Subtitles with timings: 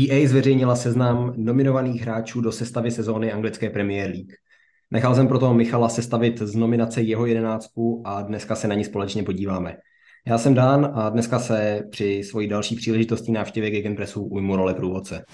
[0.00, 4.32] EA zveřejnila seznam nominovaných hráčů do sestavy sezóny anglické Premier League.
[4.90, 9.22] Nechal jsem proto Michala sestavit z nominace jeho jedenáctku a dneska se na ní společně
[9.22, 9.76] podíváme.
[10.26, 15.24] Já jsem Dan a dneska se při svojí další příležitosti návštěvě Gegenpressu ujmu role průvodce.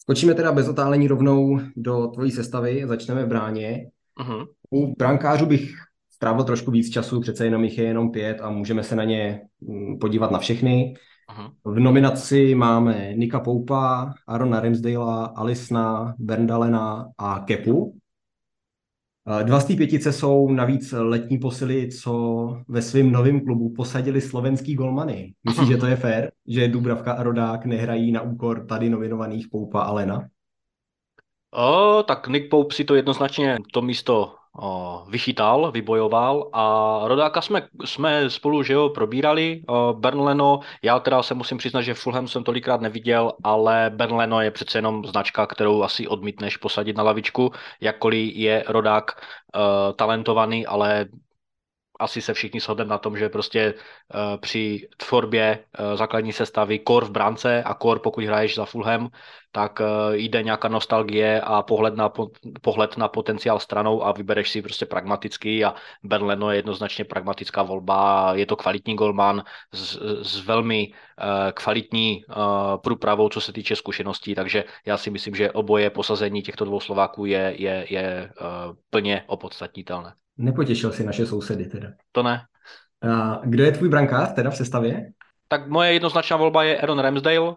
[0.00, 3.86] Skočíme teda bez otálení rovnou do tvojí sestavy, začneme v bráně.
[4.20, 4.46] Uh-huh.
[4.72, 5.70] U brankářů bych
[6.10, 9.40] strávil trošku víc času, přece jenom jich je jenom pět a můžeme se na ně
[9.60, 10.94] mm, podívat na všechny.
[11.30, 11.52] Uh-huh.
[11.64, 17.98] V nominaci máme Nika Poupa, Arona Ramsdale, Alisna, Berndalena a Kepu.
[19.42, 24.74] Dva z té pětice jsou navíc letní posily, co ve svém novém klubu posadili slovenský
[24.74, 25.34] golmany.
[25.48, 29.82] Myslíš, že to je fér, že Dubravka a Rodák nehrají na úkor tady nominovaných Poupa
[29.82, 30.28] a Lena?
[31.54, 34.34] O, tak Nick Pope si to jednoznačně to místo
[35.08, 39.62] vychytal, vybojoval a Rodáka jsme, jsme spolu že jo, probírali.
[39.92, 44.78] Bernleno, já teda se musím přiznat, že Fulham jsem tolikrát neviděl, ale Bernleno je přece
[44.78, 49.62] jenom značka, kterou asi odmítneš posadit na lavičku, jakkoliv je Rodák uh,
[49.96, 51.06] talentovaný, ale
[52.00, 57.04] asi se všichni shodneme na tom, že prostě uh, při tvorbě uh, základní sestavy kor
[57.04, 59.08] v brance a kor pokud hraješ za Fulham,
[59.52, 64.50] tak uh, jde nějaká nostalgie a pohled na, po, pohled na potenciál stranou a vybereš
[64.50, 69.42] si prostě pragmaticky a Berleno je jednoznačně pragmatická volba, je to kvalitní golman
[69.74, 72.34] s, s velmi uh, kvalitní uh,
[72.76, 77.26] průpravou, co se týče zkušeností, takže já si myslím, že oboje posazení těchto dvou Slováků
[77.26, 78.30] je, je, je
[78.90, 80.12] plně opodstatnitelné.
[80.36, 81.88] Nepotěšil si naše sousedy teda.
[82.12, 82.42] To ne.
[83.02, 85.12] A kdo je tvůj brankář teda v sestavě?
[85.48, 87.54] Tak moje jednoznačná volba je Aaron Ramsdale,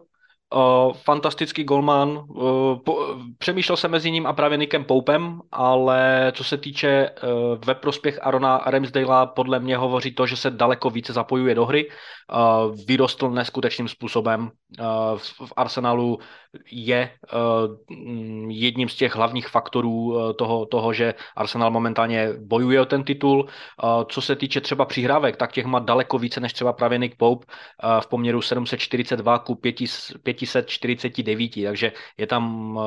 [0.53, 2.09] Uh, fantastický golman.
[2.09, 7.29] Uh, po, přemýšlel jsem mezi ním a právě Nickem Poupem, ale co se týče uh,
[7.65, 11.89] ve prospěch Arona Ramsdale, podle mě hovoří to, že se daleko více zapojuje do hry.
[12.33, 14.51] Uh, vyrostl neskutečným způsobem.
[14.79, 14.85] Uh,
[15.17, 16.19] v, Arsenalu
[16.71, 23.03] je uh, jedním z těch hlavních faktorů toho, toho, že Arsenal momentálně bojuje o ten
[23.03, 23.47] titul.
[24.09, 27.45] Co se týče třeba přihrávek, tak těch má daleko více než třeba právě Nick Pope
[27.99, 29.75] v poměru 742 ku 5,
[30.23, 32.79] 549, takže je tam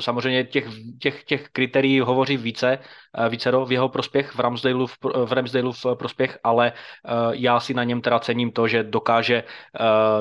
[0.00, 0.66] samozřejmě těch,
[0.98, 2.78] těch, těch kritérií hovoří více,
[3.18, 6.72] uh, více v jeho prospěch, v Ramsdaleu v, v, v prospěch, ale
[7.32, 9.44] já si na něm teda cením to, že dokáže,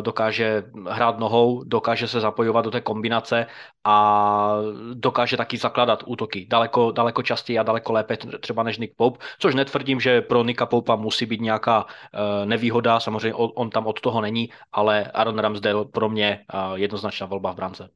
[0.01, 3.45] dokáže hrát nohou, dokáže se zapojovat do té kombinace
[3.83, 4.55] a
[4.93, 9.55] dokáže taky zakládat útoky daleko, daleko častěji a daleko lépe třeba než Nick Pope, což
[9.55, 11.85] netvrdím, že pro Nicka Poupa musí být nějaká
[12.45, 16.39] nevýhoda, samozřejmě on, tam od toho není, ale Aaron Ramsdale pro mě
[16.75, 17.89] jednoznačná volba v brance.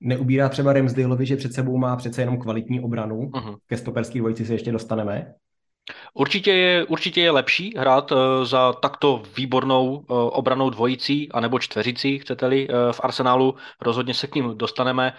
[0.00, 3.20] Neubírá třeba Ramsdaleovi, že před sebou má přece jenom kvalitní obranu.
[3.20, 3.56] Uh-huh.
[3.66, 5.34] Ke stoperský dvojici se ještě dostaneme.
[6.14, 12.18] Určitě je, určitě je lepší hrát uh, za takto výbornou uh, obranou dvojicí, anebo čtveřicí,
[12.18, 13.54] chcete-li, uh, v Arsenálu.
[13.80, 15.12] Rozhodně se k ním dostaneme.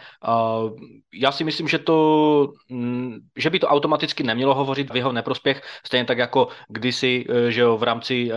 [1.14, 5.62] Já si myslím, že, to, mm, že by to automaticky nemělo hovořit v jeho neprospěch,
[5.86, 8.32] stejně tak jako kdysi, že jo, v rámci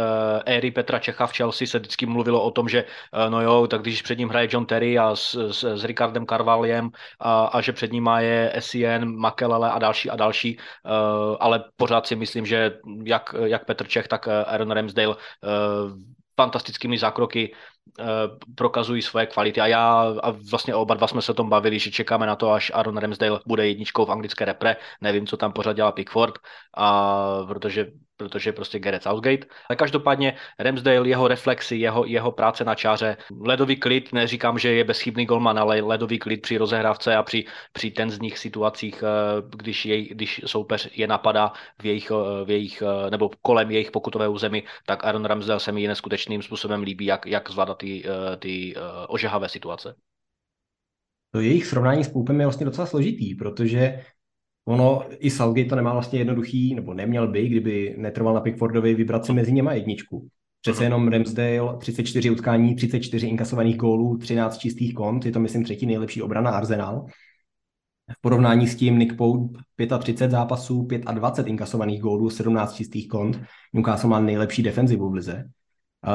[0.46, 2.84] éry Petra Čecha v Chelsea se vždycky mluvilo o tom, že
[3.28, 6.90] no jo, tak když před ním hraje John Terry a s, s, s Ricardem Carvaliem
[7.20, 10.58] a, a že před ním má je Essien, Makelele a další a další,
[11.40, 15.48] ale pořád si myslím, že jak, jak Petr Čech, tak Aaron Ramsdale eh,
[16.36, 17.54] fantastickými zákroky
[18.54, 21.90] prokazují svoje kvality a já a vlastně oba dva jsme se o tom bavili, že
[21.90, 25.72] čekáme na to, až Aaron Ramsdale bude jedničkou v anglické repre, nevím, co tam pořád
[25.72, 26.34] dělá Pickford,
[26.76, 27.86] a protože
[28.18, 29.46] protože prostě Gareth Southgate.
[29.68, 34.84] Ale každopádně Ramsdale, jeho reflexy, jeho, jeho práce na čáře, ledový klid, neříkám, že je
[34.84, 40.08] bezchybný golman, ale ledový klid při rozehrávce a při, při tenzních situacích, eh, když, jej,
[40.08, 44.62] když soupeř je napadá v jejich, eh, v jejich, eh, nebo kolem jejich pokutové území,
[44.86, 48.04] tak Aaron Ramsdale se mi neskutečným způsobem líbí, jak, jak zvládat ty,
[48.38, 48.74] ty
[49.08, 49.94] ožehavé situace.
[51.30, 54.00] To jejich srovnání s Poupem je vlastně docela složitý, protože
[54.68, 59.26] Ono i Southgate to nemá vlastně jednoduchý, nebo neměl by, kdyby netrval na Pickfordovi, vybrat
[59.26, 60.28] si mezi něma jedničku.
[60.60, 65.86] Přece jenom Ramsdale, 34 utkání, 34 inkasovaných gólů, 13 čistých kont, je to myslím třetí
[65.86, 67.06] nejlepší obrana Arsenal.
[68.18, 69.58] V porovnání s tím Nick Pope
[69.98, 73.40] 35 zápasů, 25 inkasovaných gólů, 17 čistých kont.
[73.72, 75.44] Newcastle má nejlepší defenzivu v lize.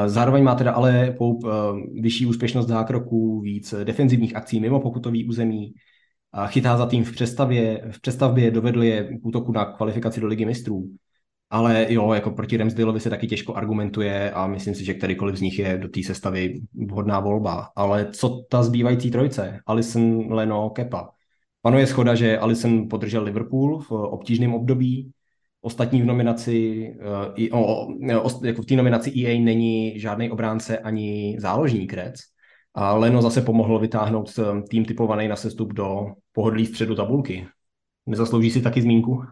[0.06, 5.74] Zároveň má teda ale Pope eh, vyšší úspěšnost zákroků, víc defenzivních akcí mimo pokutový území,
[6.46, 10.44] chytá za tým v přestavě, v přestavbě, dovedl je k útoku na kvalifikaci do ligy
[10.44, 10.90] mistrů.
[11.50, 15.40] Ale jo, jako proti Ramsdaleovi se taky těžko argumentuje a myslím si, že kterýkoliv z
[15.40, 17.68] nich je do té sestavy vhodná volba.
[17.76, 19.60] Ale co ta zbývající trojce?
[19.66, 21.10] Alison, Leno, Kepa.
[21.62, 25.12] Panuje schoda, že Alison podržel Liverpool v obtížném období,
[25.64, 26.90] ostatní v nominaci,
[27.34, 27.88] i o, o,
[28.44, 32.20] jako v té nominaci EA není žádný obránce ani záložník Reds.
[32.74, 34.30] A Leno zase pomohlo vytáhnout
[34.70, 37.46] tým typovaný na sestup do pohodlí středu tabulky.
[38.06, 39.22] Nezaslouží si taky zmínku?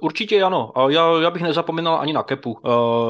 [0.00, 0.72] Určitě ano.
[0.88, 2.56] Já, já bych nezapomínal ani na Kepu.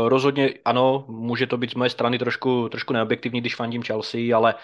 [0.09, 4.55] Rozhodně ano, může to být z mé strany trošku, trošku neobjektivní, když fandím Chelsea, ale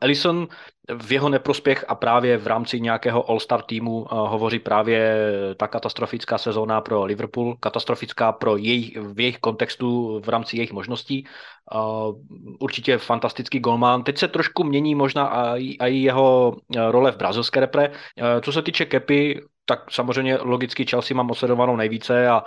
[0.00, 0.48] Ellison
[0.94, 5.16] v jeho neprospěch a právě v rámci nějakého All-Star týmu uh, hovoří právě
[5.56, 11.26] ta katastrofická sezóna pro Liverpool, katastrofická pro jejich, v jejich kontextu v rámci jejich možností.
[11.74, 12.14] Uh,
[12.58, 14.02] určitě fantastický golman.
[14.02, 16.56] Teď se trošku mění možná i jeho
[16.90, 17.90] role v brazilské repre.
[18.42, 22.44] Co se týče Kepy, tak samozřejmě logicky Chelsea mám osledovanou nejvíce a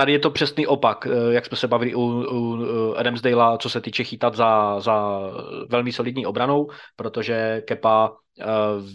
[0.00, 2.64] tady je to přesný opak, uh, jak jsme se bavili u, u
[2.98, 5.20] Ramsdale, co se týče chytat za, za
[5.68, 8.16] velmi solidní obranou, protože Kepa uh,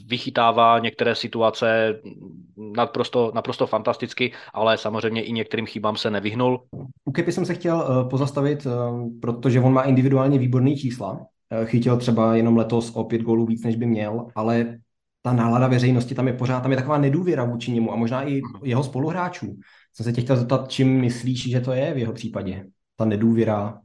[0.07, 1.99] vychytává některé situace
[2.77, 6.63] naprosto, naprosto fantasticky, ale samozřejmě i některým chybám se nevyhnul.
[7.05, 8.67] U Kepy jsem se chtěl pozastavit,
[9.21, 11.19] protože on má individuálně výborný čísla.
[11.65, 14.77] Chytil třeba jenom letos o pět gólů víc, než by měl, ale
[15.21, 18.41] ta nálada veřejnosti tam je pořád, tam je taková nedůvěra vůči němu a možná i
[18.63, 19.55] jeho spoluhráčů.
[19.95, 22.65] Jsem se tě chtěl zeptat, čím myslíš, že to je v jeho případě?
[22.97, 23.77] Ta nedůvěra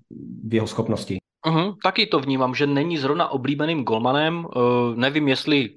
[0.49, 1.19] v jeho schopnosti.
[1.47, 4.45] Uh-huh, taky to vnímám, že není zrovna oblíbeným golmanem.
[4.45, 5.71] Uh, nevím, jestli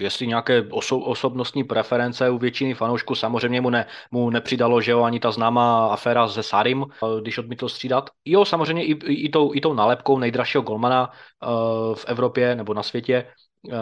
[0.00, 5.02] jestli nějaké oso- osobnostní preference u většiny fanoušků samozřejmě mu, ne, mu nepřidalo, že jo,
[5.02, 8.10] ani ta známá aféra se Sarim, uh, když odmítl střídat.
[8.24, 12.74] Jo, samozřejmě i, i, i, tou, i tou nálepkou nejdražšího golmana uh, v Evropě nebo
[12.74, 13.26] na světě.
[13.62, 13.72] Uh,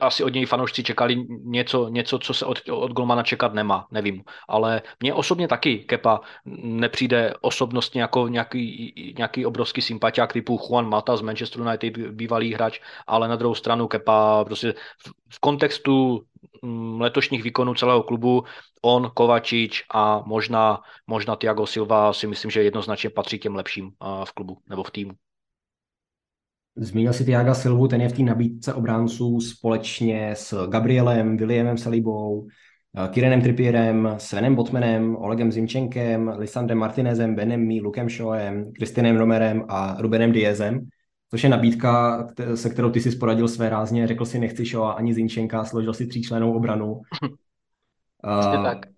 [0.00, 4.22] asi od něj fanoušci čekali něco, něco co se od, od Golmana čekat nemá, nevím.
[4.48, 6.20] Ale mně osobně taky Kepa
[6.62, 12.80] nepřijde osobnostně jako nějaký, nějaký obrovský sympatiák typu Juan Mata z Manchester United, bývalý hráč,
[13.06, 14.74] ale na druhou stranu Kepa prostě
[15.28, 16.24] v, kontextu
[16.62, 18.44] mm, letošních výkonů celého klubu
[18.82, 23.90] on, Kovačič a možná, možná Thiago Silva si myslím, že jednoznačně patří těm lepším
[24.24, 25.12] v klubu nebo v týmu.
[26.76, 32.46] Zmínil si Tiaga Silvu, ten je v té nabídce obránců společně s Gabrielem, Williamem Salibou,
[33.04, 39.64] eh, Kirenem Trippierem, Svenem Botmanem, Olegem Zimčenkem, Lisandrem Martinezem, Benem Mí, Lukem Šoem, Kristinem Romerem
[39.68, 40.88] a Rubenem Diezem,
[41.30, 45.14] což je nabídka, se kterou ty si sporadil své rázně, řekl si nechci Šoa ani
[45.14, 46.92] Zinčenka, složil si tříčlenou obranu.
[48.24, 48.95] uh, tak.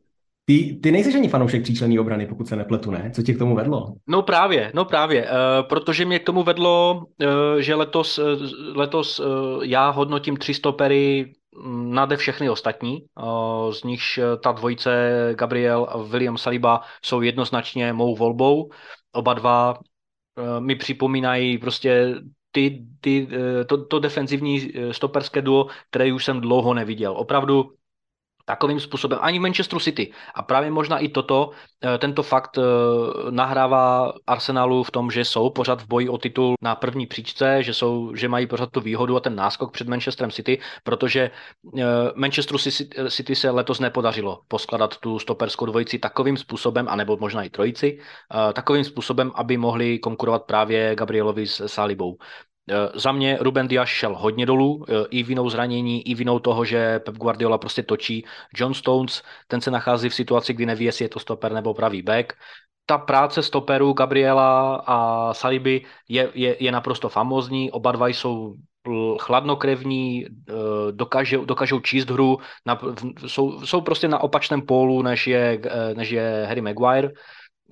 [0.49, 3.11] Ty, ty nejsi ani fanoušek tříčlenní obrany, pokud se nepletu, ne?
[3.15, 3.95] Co tě k tomu vedlo?
[4.07, 8.25] No právě, no právě, uh, protože mě k tomu vedlo, uh, že letos, uh,
[8.75, 9.21] letos
[9.63, 11.33] já hodnotím tři stopery
[11.65, 13.05] mm, nade všechny ostatní,
[13.71, 14.91] z nichž ta dvojice
[15.35, 18.71] Gabriel a William Saliba jsou jednoznačně mou volbou.
[19.13, 19.79] Oba dva
[20.59, 22.15] mi připomínají prostě
[22.53, 23.29] ty, ty,
[23.67, 27.13] to, to defenzivní stoperské duo, které už jsem dlouho neviděl.
[27.17, 27.71] Opravdu
[28.49, 30.13] takovým způsobem, ani v Manchesteru City.
[30.35, 31.51] A právě možná i toto,
[31.85, 32.63] eh, tento fakt eh,
[33.31, 37.75] nahrává Arsenalu v tom, že jsou pořád v boji o titul na první příčce, že,
[37.75, 41.85] jsou, že mají pořád tu výhodu a ten náskok před Manchesterem City, protože eh,
[42.15, 42.59] Manchesteru
[43.11, 47.99] City se letos nepodařilo poskladat tu stoperskou dvojici takovým způsobem, anebo možná i trojici,
[48.53, 52.17] takovým způsobem, aby mohli konkurovat právě Gabrielovi s Salibou.
[52.71, 56.65] Eh, za mě Ruben Dias šel hodně dolů, eh, i vinou zranění, i vinou toho,
[56.65, 58.25] že Pep Guardiola prostě točí.
[58.55, 62.03] John Stones, ten se nachází v situaci, kdy neví, jestli je to stoper nebo pravý
[62.03, 62.33] back.
[62.87, 68.55] Ta práce stoperů Gabriela a Saliby je, je, je naprosto famózní, oba dva jsou
[69.21, 70.53] chladnokrevní, eh,
[70.93, 72.81] dokážou, dokážou číst hru, na,
[73.27, 75.61] jsou, jsou prostě na opačném pólu, než je,
[75.95, 77.11] než je Harry Maguire.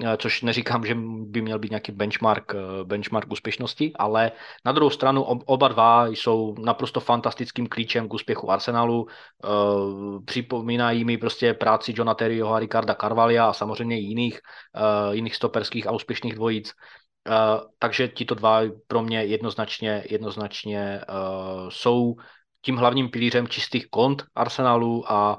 [0.04, 4.32] Eh, což neříkám, že by měl být nějaký benchmark, eh, benchmark úspěšnosti, ale
[4.64, 9.06] na druhou stranu oba dva jsou naprosto fantastickým klíčem k úspěchu Arsenalu.
[9.08, 9.48] Eh,
[10.24, 14.40] připomínají mi prostě práci Johna Terryho a Ricarda Carvalia a samozřejmě jiných,
[15.12, 16.72] jiných stoperských a úspěšných dvojic.
[17.78, 21.00] takže tito dva pro mě jednoznačně, jednoznačně
[21.68, 22.14] jsou
[22.62, 25.38] tím hlavním pilířem čistých kont Arsenalu a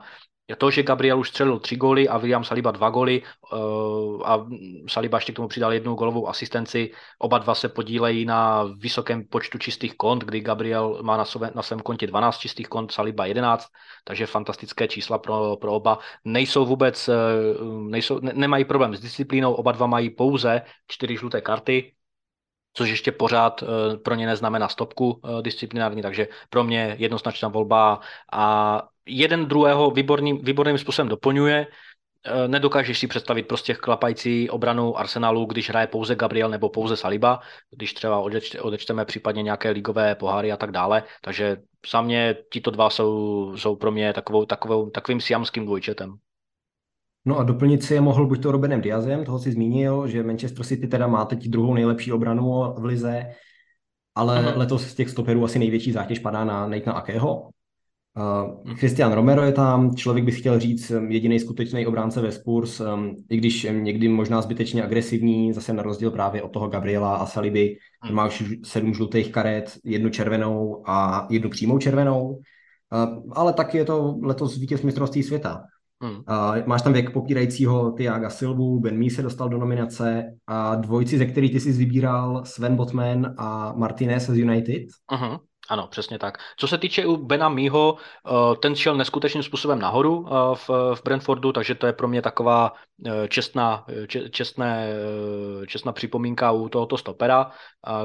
[0.55, 3.21] to, že Gabriel už střelil tři góly a William Saliba dva góly
[3.53, 4.47] uh, a
[4.87, 9.57] Saliba ještě k tomu přidal jednu golovou asistenci, oba dva se podílejí na vysokém počtu
[9.57, 13.67] čistých kont, kdy Gabriel má na, své, na svém kontě 12 čistých kont, Saliba 11,
[14.03, 15.99] takže fantastické čísla pro, pro oba.
[16.25, 21.41] Nejsou vůbec, uh, nejsou, ne, nemají problém s disciplínou, oba dva mají pouze čtyři žluté
[21.41, 21.93] karty,
[22.77, 23.67] což ještě pořád uh,
[23.97, 27.99] pro ně neznamená stopku uh, disciplinární, takže pro mě jednoznačná volba
[28.31, 31.67] a jeden druhého výborným, výborným způsobem doplňuje.
[32.25, 37.39] Eh, nedokážeš si představit prostě klapající obranu Arsenalu, když hraje pouze Gabriel nebo pouze Saliba,
[37.71, 38.19] když třeba
[38.61, 41.03] odečteme případně nějaké ligové poháry a tak dále.
[41.21, 41.57] Takže
[41.91, 46.17] za mě tito dva jsou, jsou pro mě takovou, takovou, takovým siamským dvojčetem.
[47.27, 50.65] No a doplnit si je mohl buď to Robenem Diazem, toho si zmínil, že Manchester
[50.65, 53.25] City teda má teď druhou nejlepší obranu v lize,
[54.15, 54.57] ale uh-huh.
[54.57, 57.49] letos z těch stoperů asi největší zátěž padá na Nathan Akého,
[58.17, 62.79] Uh, Christian Romero je tam, člověk by chtěl říct um, jediný skutečný obránce ve Spurs,
[62.79, 67.25] um, i když někdy možná zbytečně agresivní, zase na rozdíl právě od toho Gabriela a
[67.25, 68.15] Saliby, hmm.
[68.15, 73.85] má už sedm žlutých karet, jednu červenou a jednu přímou červenou, uh, ale taky je
[73.85, 75.63] to letos vítěz mistrovství světa.
[76.01, 76.15] Hmm.
[76.15, 76.23] Uh,
[76.65, 81.25] máš tam věk popírajícího Tiaga Silvu, Ben Mee se dostal do nominace a dvojci, ze
[81.25, 84.83] kterých ty jsi vybíral Sven Botman a Martinez z United.
[85.11, 85.39] Uh-huh.
[85.69, 86.37] Ano, přesně tak.
[86.57, 91.03] Co se týče u Bena Mího, eh, ten šel neskutečným způsobem nahoru eh, v, v
[91.03, 92.73] Brentfordu, takže to je pro mě taková
[93.05, 93.85] eh, čestná,
[94.31, 94.89] čestné,
[95.67, 97.51] čestná připomínka u tohoto stopera,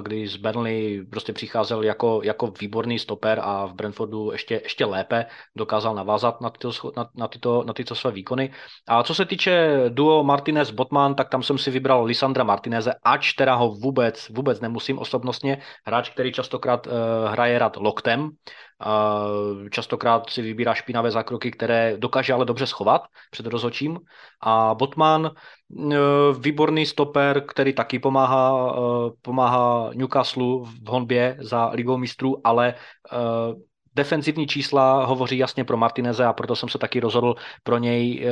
[0.02, 5.26] kdy z Burnley prostě přicházel jako, jako výborný stoper a v Brentfordu ještě, ještě lépe
[5.56, 8.52] dokázal navázat na tyto, na, na, tyto, na tyto své výkony.
[8.88, 13.54] A co se týče duo Martinez-Botman, tak tam jsem si vybral Lisandra Martineze, ač teda
[13.54, 15.62] ho vůbec, vůbec nemusím osobnostně.
[15.86, 16.88] Hráč, který častokrát
[17.28, 18.30] hraje hraje rád loktem.
[19.70, 23.98] Častokrát si vybírá špinavé zákroky, které dokáže ale dobře schovat před rozhočím.
[24.40, 25.96] A Botman, e,
[26.38, 32.74] výborný stoper, který taky pomáhá, e, pomáhá Newcastle v honbě za ligou mistrů, ale e,
[33.94, 38.26] defenzivní čísla hovoří jasně pro Martineze a proto jsem se taky rozhodl pro něj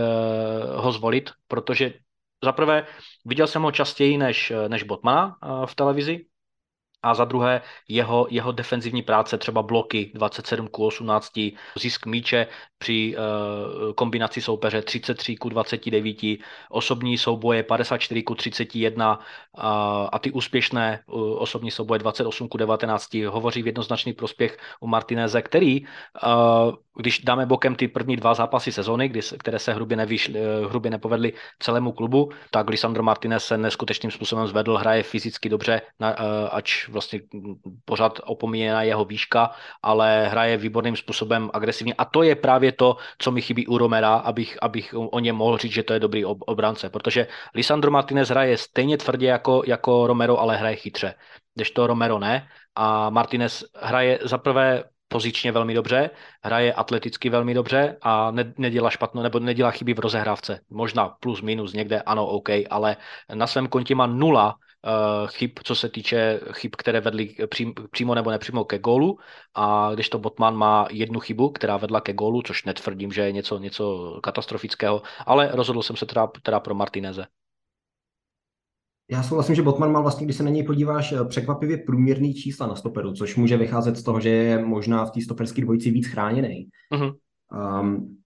[0.77, 1.93] ho zvolit, protože
[2.45, 2.87] zaprvé
[3.25, 5.37] viděl jsem ho častěji než, než Botmana
[5.67, 6.30] v televizi,
[7.03, 11.33] a za druhé jeho, jeho defenzivní práce, třeba bloky 27 k 18,
[11.77, 12.47] zisk míče
[12.79, 16.17] při uh, kombinaci soupeře 33 ku 29,
[16.71, 19.23] osobní souboje 54 ku 31 uh,
[20.13, 25.43] a ty úspěšné uh, osobní souboje 28 ku 19 hovoří v jednoznačný prospěch u Martineze,
[25.43, 25.89] který, uh,
[26.97, 30.35] když dáme bokem ty první dva zápasy sezóny, kdy, které se hrubě, nevyš, uh,
[30.71, 36.11] hrubě nepovedly celému klubu, tak Lisandro Martinez se neskutečným způsobem zvedl, hraje fyzicky dobře, na,
[36.51, 37.21] ač vlastně
[37.85, 39.51] pořád opomíjená jeho výška,
[39.83, 41.95] ale hraje výborným způsobem agresivně.
[41.95, 45.59] A to je právě to, co mi chybí u Romera, abych, abych o něm mohl
[45.59, 50.41] říct, že to je dobrý obránce, protože Lisandro Martinez hraje stejně tvrdě jako, jako Romero,
[50.41, 51.15] ale hraje chytře,
[51.75, 52.49] to Romero ne.
[52.75, 56.11] A Martinez hraje zaprvé pozičně velmi dobře,
[56.45, 60.61] hraje atleticky velmi dobře a ne, nedělá špatno, nebo nedělá chyby v rozehrávce.
[60.71, 62.97] Možná plus minus někde, ano, OK, ale
[63.35, 64.55] na svém kontě má nula
[65.27, 69.19] chyb, co se týče chyb, které vedly přím, přímo nebo nepřímo ke gólu
[69.55, 73.33] a když to Botman má jednu chybu, která vedla ke gólu, což netvrdím, že je
[73.33, 77.27] něco, něco katastrofického, ale rozhodl jsem se teda, teda pro Martineze.
[79.11, 82.67] Já souhlasím, že Botman má vlastně, když se na něj podíváš, eh, překvapivě průměrný čísla
[82.67, 86.07] na stoperu, což může vycházet z toho, že je možná v té stoperské dvojici víc
[86.07, 86.69] chráněný.
[86.95, 87.17] Uh-huh.
[87.81, 88.17] Um,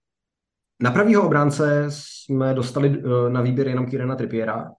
[0.82, 4.70] na pravýho obránce jsme dostali uh, na výběr jenom Kirena Trippiera,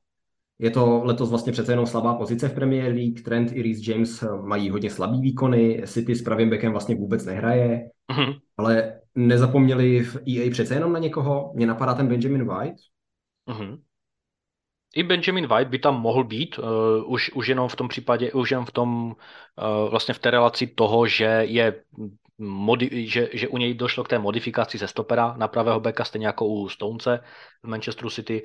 [0.59, 3.21] je to letos vlastně přece jenom slabá pozice v Premier League.
[3.21, 5.81] Trent i Reece James eh, mají hodně slabý výkony.
[5.85, 7.89] City s pravým bekem vlastně vůbec nehraje.
[8.11, 8.39] Uh-huh.
[8.57, 11.51] Ale nezapomněli v EA přece jenom na někoho.
[11.55, 12.77] Mně napadá ten Benjamin White.
[13.49, 13.79] Uh-huh.
[14.95, 16.65] I Benjamin White by tam mohl být, uh,
[17.11, 20.67] už, už jenom v tom případě, už jenom v tom, uh, vlastně v té relaci
[20.67, 21.83] toho, že je
[22.39, 26.27] modi- že, že u něj došlo k té modifikaci ze stopera na pravého beka, stejně
[26.27, 27.19] jako u Stonece
[27.63, 28.43] v Manchesteru City.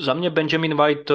[0.00, 1.14] Za mě Benjamin White eh,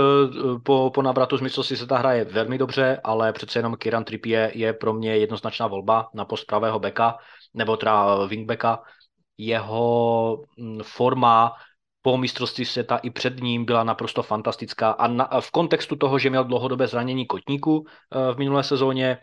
[0.64, 4.52] po, po návratu z mistrovství se ta hraje velmi dobře, ale přece jenom Kieran Trippier
[4.54, 7.18] je pro mě jednoznačná volba na post pravého beka,
[7.54, 8.84] nebo teda wingbacka.
[9.38, 11.54] Jeho mm, forma
[12.02, 16.30] po mistrovství světa i před ním byla naprosto fantastická a, na, v kontextu toho, že
[16.30, 19.18] měl dlouhodobé zranění kotníku eh, v minulé sezóně,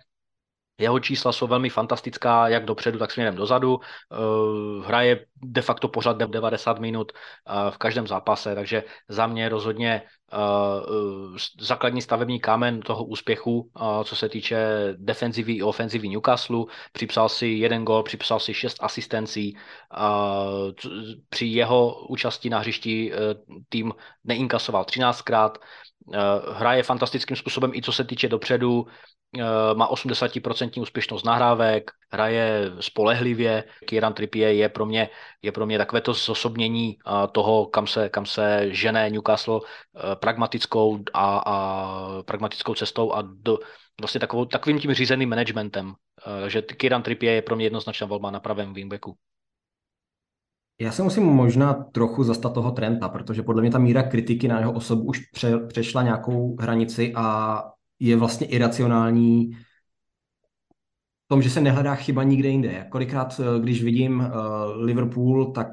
[0.78, 3.80] jeho čísla jsou velmi fantastická, jak dopředu, tak směrem dozadu.
[4.12, 4.16] Eh,
[4.86, 10.02] hraje de facto pořád 90 minut eh, v každém zápase, takže za mě rozhodně
[10.32, 10.36] eh,
[11.60, 13.70] základní stavební kámen toho úspěchu,
[14.04, 14.66] co se týče
[14.96, 16.64] defenzivy i ofenzivy Newcastle.
[16.92, 19.56] Připsal si jeden gol, připsal si šest asistencí.
[21.28, 23.12] Při jeho účasti na hřišti
[23.68, 23.92] tým
[24.24, 25.50] neinkasoval 13krát.
[26.52, 28.86] Hraje fantastickým způsobem i co se týče dopředu,
[29.38, 33.64] Eh, má 80% úspěšnost nahrávek, hraje spolehlivě.
[33.86, 35.08] Kieran Trippier je pro mě,
[35.42, 40.16] je pro mě takové to zosobnění eh, toho, kam se, kam se žene Newcastle eh,
[40.16, 43.58] pragmatickou a, a pragmatickou cestou a do,
[44.00, 45.94] vlastně takovou, takovým tím řízeným managementem.
[46.40, 49.16] Takže Kieran Trippier je pro mě jednoznačná volba na pravém wingbacku.
[50.80, 54.58] Já se musím možná trochu zastat toho Trenta, protože podle mě ta míra kritiky na
[54.58, 57.62] jeho osobu už pře, přešla nějakou hranici a
[58.00, 59.50] je vlastně iracionální
[61.24, 62.86] v tom, že se nehledá chyba nikde jinde.
[62.90, 64.26] Kolikrát, eh, když vidím uh,
[64.84, 65.68] Liverpool, tak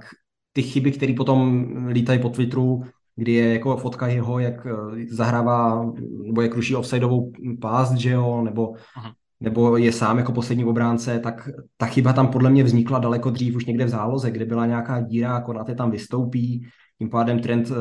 [0.54, 2.84] ty chyby, které potom lítají po Twitteru,
[3.16, 5.86] kdy je jako fotka jeho, jak eh, zahrává,
[6.26, 7.32] nebo jak ruší offsideovou
[7.62, 9.14] pás, že jo, nebo, uh-huh.
[9.44, 13.56] Nebo je sám jako poslední obránce, tak ta chyba tam podle mě vznikla daleko dřív,
[13.56, 16.68] už někde v záloze, kde byla nějaká díra, akorát je tam vystoupí,
[17.00, 17.72] tím pádem trend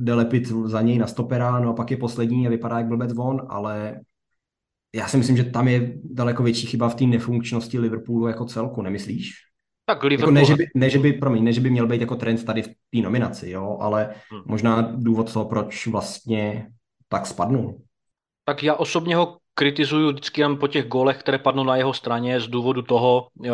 [0.00, 3.12] jde lepit za něj na stopera, no a pak je poslední a vypadá jak blbec
[3.12, 4.00] von, ale
[4.94, 8.82] já si myslím, že tam je daleko větší chyba v té nefunkčnosti Liverpoolu jako celku,
[8.82, 9.32] nemyslíš?
[9.86, 10.36] Tak Liverpool...
[10.36, 12.44] Jako ne, že by, ne, že by, promiň, ne, že by měl být jako trend
[12.44, 14.42] tady v té nominaci, jo, ale hmm.
[14.46, 16.66] možná důvod toho, proč vlastně
[17.08, 17.80] tak spadnul.
[18.44, 22.40] Tak já osobně ho kritizuju vždycky jen po těch gólech, které padnou na jeho straně
[22.40, 23.50] z důvodu toho, eh,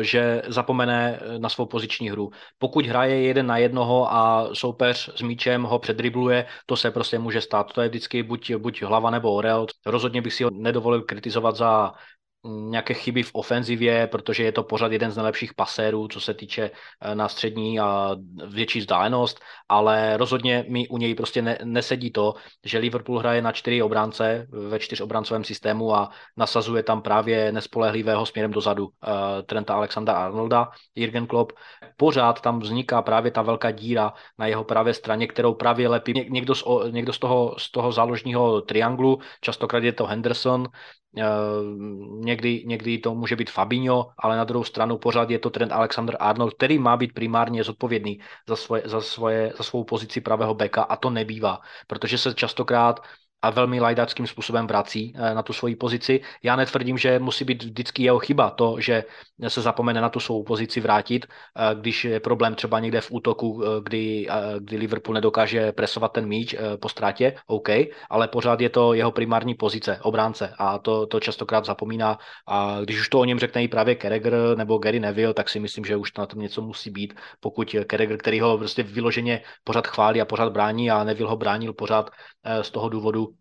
[0.00, 2.30] že zapomene na svou poziční hru.
[2.58, 7.40] Pokud hraje jeden na jednoho a soupeř s míčem ho předribluje, to se prostě může
[7.40, 7.72] stát.
[7.72, 9.66] To je vždycky buď, buď hlava nebo orel.
[9.86, 11.92] Rozhodně bych si ho nedovolil kritizovat za
[12.44, 16.70] nějaké chyby v ofenzivě, protože je to pořád jeden z nejlepších pasérů, co se týče
[17.00, 22.34] eh, na střední a větší vzdálenost, ale rozhodně mi u něj prostě ne, nesedí to,
[22.64, 28.50] že Liverpool hraje na čtyři obránce ve čtyřobrancovém systému a nasazuje tam právě nespolehlivého směrem
[28.50, 28.92] dozadu uh,
[29.46, 31.52] Trenta Alexandra Arnolda, Jürgen Klopp.
[31.96, 36.54] Pořád tam vzniká právě ta velká díra na jeho pravé straně, kterou právě lepí někdo
[36.54, 40.68] z, někdo z toho, z toho záložního trianglu, častokrát je to Henderson,
[41.18, 41.24] Eh,
[42.32, 46.16] někdy, někdy to může být Fabinho, ale na druhou stranu pořád je to trend Alexander
[46.20, 50.82] Arnold, který má být primárně zodpovědný za, svoje, za, svoje, za svou pozici pravého beka
[50.82, 53.00] a to nebývá, protože se častokrát
[53.42, 56.20] a velmi lajdáckým způsobem vrací eh, na tu svoji pozici.
[56.42, 59.04] Já netvrdím, že musí být vždycky jeho chyba to, že
[59.48, 63.62] se zapomene na tu svou pozici vrátit, eh, když je problém třeba někde v útoku,
[63.64, 67.68] eh, kdy, kdy Liverpool nedokáže presovat ten míč po ztrátě, OK,
[68.10, 72.18] ale pořád je to jeho primární pozice, obránce a to, to častokrát zapomíná
[72.48, 75.60] a když už to o něm řekne i právě Carragher nebo Gary Neville, tak si
[75.60, 79.86] myslím, že už na tom něco musí být, pokud Carragher, který ho prostě vyloženě pořád
[79.86, 82.10] chválí a pořád brání a Neville ho bránil pořád
[82.62, 83.31] z toho důvodu,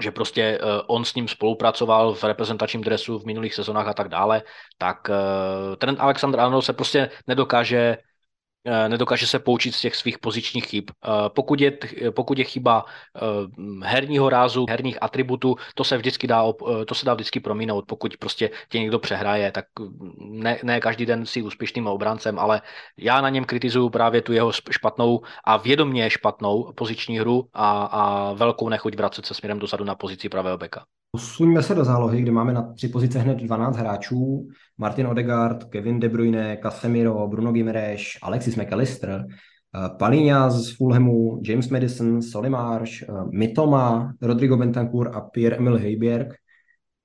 [0.00, 4.08] že prostě uh, on s ním spolupracoval v reprezentačním dresu v minulých sezonách a tak
[4.08, 4.42] dále,
[4.78, 8.07] tak uh, ten Alexander Arnold se prostě nedokáže Eh,
[8.88, 10.84] nedokáže se poučit z těch svých pozičních chyb.
[10.90, 11.78] Eh, pokud je,
[12.10, 12.84] pokud je chyba
[13.16, 13.20] eh,
[13.86, 16.44] herního rázu, herních atributů, to se vždycky dá,
[16.86, 19.64] to se dá vždycky promínout, pokud prostě tě někdo přehraje, tak
[20.18, 22.62] ne, ne každý den si úspěšným obráncem, ale
[22.96, 28.32] já na něm kritizuju právě tu jeho špatnou a vědomě špatnou poziční hru a, a
[28.32, 30.84] velkou nechuť vracet se směrem dozadu na pozici pravého beka.
[31.10, 34.48] Posuňme se do zálohy, kde máme na tři pozice hned 12 hráčů.
[34.78, 41.68] Martin Odegaard, Kevin De Bruyne, Casemiro, Bruno Gimenez, Alexis McAllister, eh, Palinha z Fulhamu, James
[41.68, 46.34] Madison, Solly Marsh, eh, Mitoma, Rodrigo Bentancur a Pierre-Emil Heiberg.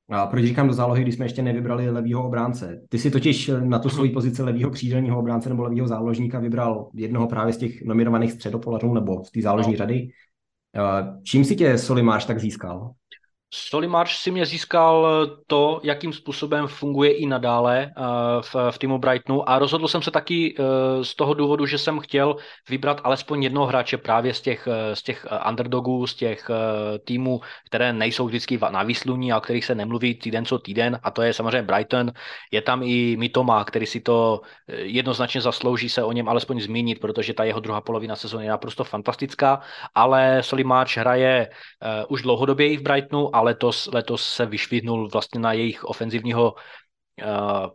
[0.09, 2.81] A proč říkám do zálohy, když jsme ještě nevybrali levýho obránce?
[2.89, 7.27] Ty si totiž na tu svoji pozici levýho křídelního obránce nebo levýho záložníka vybral jednoho
[7.27, 9.77] právě z těch nominovaných středopolařů nebo z té záložní no.
[9.77, 10.09] řady.
[10.75, 12.93] Eh, čím si tě Solimáš tak získal?
[13.55, 15.07] Solimarš si mě získal
[15.47, 18.01] to, jakým způsobem funguje i nadále eh,
[18.41, 20.63] v, v týmu Brightonu a rozhodl jsem se taky eh,
[21.05, 22.35] z toho důvodu, že jsem chtěl
[22.69, 26.49] vybrat alespoň jednoho hráče právě z těch, eh, z těch underdogů, z těch
[27.05, 31.11] týmů, které nejsou vždycky na výsluní a o kterých se nemluví týden co týden a
[31.11, 32.11] to je samozřejmě Brighton.
[32.51, 37.33] Je tam i Mitoma, který si to jednoznačně zaslouží se o něm alespoň zmínit, protože
[37.33, 39.61] ta jeho druhá polovina sezóny je naprosto fantastická,
[39.95, 41.49] ale Solimarš hraje
[42.07, 46.53] už dlouhodobě i v Brightonu a letos, letos se vyšvihnul vlastně na jejich ofenzivního
[47.23, 47.67] uh,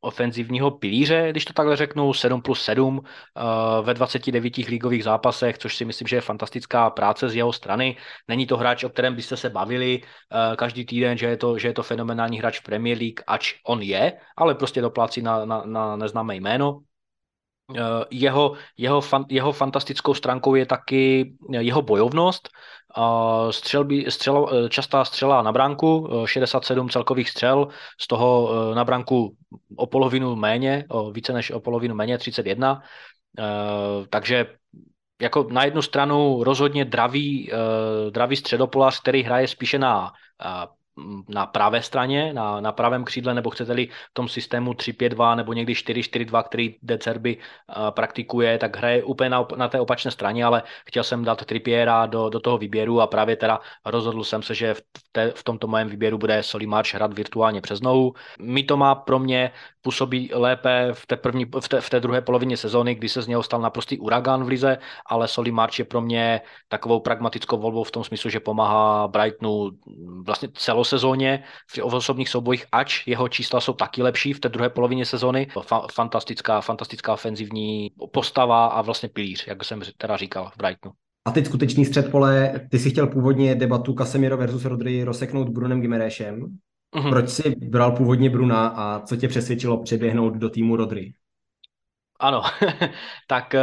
[0.00, 3.04] ofenzivního pilíře, když to takhle řeknu, 7 plus 7 uh,
[3.36, 7.96] eh, ve 29 ligových zápasech, což si myslím, že je fantastická práce z jeho strany.
[8.28, 11.68] Není to hráč, o kterém byste se bavili uh, každý týden, že je, to, že
[11.68, 15.96] je to fenomenální hráč Premier League, ač on je, ale prostě doplácí na, na, na
[15.96, 16.80] neznámé jméno.
[18.10, 22.48] Jeho, jeho, fan, jeho fantastickou stránkou je taky jeho bojovnost,
[23.50, 27.68] Střelby, střelo, častá střela na branku, 67 e, celkových střel,
[28.00, 29.36] z toho na branku
[29.76, 32.82] o polovinu méně, o více než o polovinu méně, 31.
[34.10, 34.46] Takže
[35.22, 37.52] jako na jednu stranu rozhodně dravý,
[38.10, 40.12] dravý středopolař, který hraje spíše na
[41.28, 45.72] na pravé straně, na, na pravém křídle, nebo chcete-li v tom systému 3-5-2 nebo někdy
[45.72, 50.62] 4-4-2, který De Cerby uh, praktikuje, tak hraje úplně na, na té opačné straně, ale
[50.88, 54.74] chtěl jsem dát Trippiera do, do toho výběru a právě teda rozhodl jsem se, že
[54.74, 54.82] v,
[55.12, 58.14] te, v tomto mém výběru bude Solimarch hrát virtuálně přes nohu.
[58.40, 62.20] Mi to má pro mě působí lépe v té, první, v té, v té druhé
[62.20, 66.00] polovině sezóny, kdy se z něho stal naprostý uragán v lize, ale Solimarch je pro
[66.00, 69.70] mě takovou pragmatickou volbou v tom smyslu, že pomáhá Brightonu
[70.22, 74.70] vlastně celou sezóně v osobních soubojích, ač jeho čísla jsou taky lepší v té druhé
[74.70, 75.46] polovině sezóny.
[75.92, 80.94] Fantastická, fantastická ofenzivní postava a vlastně pilíř, jak jsem teda říkal v Brightonu.
[81.24, 85.80] A teď skutečný střed pole, ty si chtěl původně debatu Casemiro versus Rodri rozseknout Brunem
[85.80, 86.40] Gimerešem.
[86.96, 87.08] Mm-hmm.
[87.08, 91.12] Proč jsi bral původně Bruna a co tě přesvědčilo přeběhnout do týmu Rodri?
[92.20, 92.42] Ano,
[93.26, 93.60] tak eh,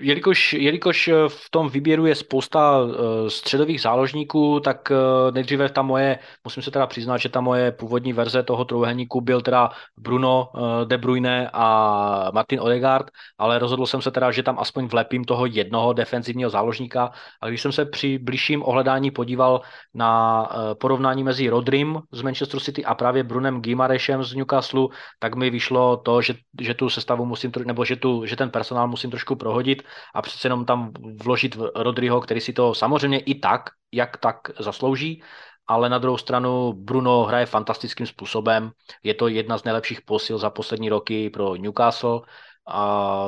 [0.00, 6.18] jelikož, jelikož v tom výběru je spousta eh, středových záložníků, tak eh, nejdříve ta moje,
[6.44, 10.48] musím se teda přiznat, že ta moje původní verze toho trouhelníku byl teda Bruno
[10.84, 15.46] De Bruyne a Martin Odegaard, ale rozhodl jsem se teda, že tam aspoň vlepím toho
[15.46, 17.10] jednoho defenzivního záložníka.
[17.40, 19.60] A když jsem se při bližším ohledání podíval
[19.94, 20.48] na
[20.80, 24.86] porovnání mezi Rodrim z Manchester City a právě Brunem Gimarešem z Newcastle,
[25.18, 28.88] tak mi vyšlo to, že, že tu sestavu musím nebo že, tu, že ten personál
[28.88, 29.82] musím trošku prohodit
[30.14, 35.22] a přece jenom tam vložit Rodryho, který si to samozřejmě i tak, jak tak zaslouží,
[35.66, 38.70] ale na druhou stranu Bruno hraje fantastickým způsobem.
[39.02, 42.22] Je to jedna z nejlepších posil za poslední roky pro Newcastle.
[42.66, 43.26] A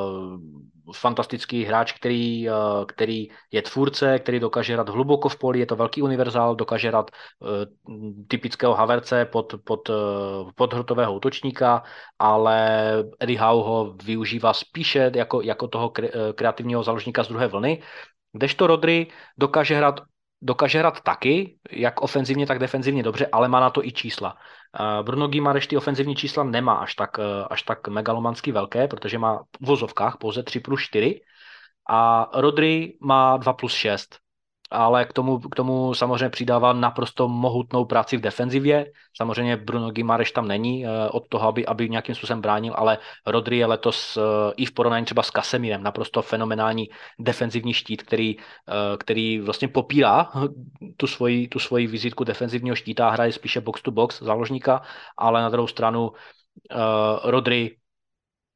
[0.93, 2.53] fantastický hráč, který, eh,
[2.87, 7.11] který je tvůrce, který dokáže hrát hluboko v poli, je to velký univerzál, dokáže hrát
[7.11, 7.67] eh,
[8.29, 9.95] typického Haverce pod, pod, eh,
[10.55, 11.83] pod hrotového útočníka,
[12.19, 12.89] ale
[13.21, 15.93] Eddie Howe ho využívá spíše jako, jako toho
[16.35, 17.83] kreativního založníka z druhé vlny,
[18.33, 19.07] kdežto Rodry
[19.39, 20.01] dokáže hrát
[20.43, 24.37] dokáže hrát taky, jak ofenzivně, tak defenzivně dobře, ale má na to i čísla.
[25.03, 27.19] Bruno Gimareš ty ofenzivní čísla nemá až tak,
[27.51, 31.21] až tak megalomansky velké, protože má v vozovkách pouze 3 plus 4
[31.91, 34.19] a Rodry má 2 plus 6
[34.71, 38.87] ale k tomu, k tomu samozřejmě přidává naprosto mohutnou práci v defenzivě.
[39.17, 43.59] Samozřejmě Bruno Gimareš tam není eh, od toho, aby, aby nějakým způsobem bránil, ale Rodri
[43.59, 44.21] je letos eh,
[44.57, 50.31] i v porovnání třeba s Kasemírem naprosto fenomenální defenzivní štít, který, eh, který vlastně popírá
[50.97, 54.83] tu svoji, tu svoji vizitku defenzivního štíta a hraje spíše box to box záložníka,
[55.17, 56.11] ale na druhou stranu
[57.25, 57.77] Rodri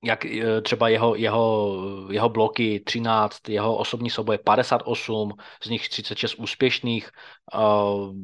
[0.05, 1.77] jak eh, třeba jeho, jeho,
[2.11, 5.33] jeho bloky 13, jeho osobní souboje 58,
[5.63, 7.11] z nich 36 úspěšných.
[7.55, 8.15] Uh,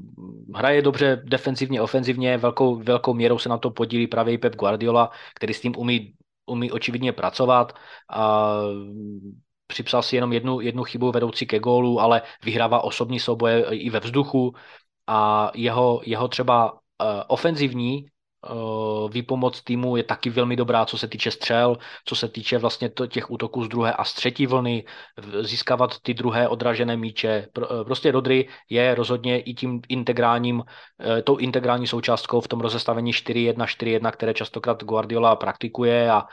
[0.55, 5.11] hraje dobře defenzivně, ofenzivně, velkou, velkou měrou se na to podílí právě i Pep Guardiola,
[5.35, 6.15] který s tím umí,
[6.47, 7.73] umí očividně pracovat.
[8.17, 9.33] Uh,
[9.67, 14.01] připsal si jenom jednu, jednu chybu vedoucí ke gólu, ale vyhrává osobní souboje i ve
[14.01, 14.55] vzduchu
[15.07, 16.79] a jeho, jeho třeba uh,
[17.29, 18.15] ofenzivní Eh,
[19.11, 23.31] výpomoc týmu je taky velmi dobrá, co se týče střel, co se týče vlastně těch
[23.31, 24.85] útoků z druhé a z třetí vlny,
[25.40, 27.29] získávat ty druhé odražené míče.
[27.29, 30.62] Eh, prostě Rodry je rozhodně i tím integrálním,
[31.01, 36.27] eh, tou integrální součástkou v tom rozestavení 4-1, 4-1, které častokrát Guardiola praktikuje a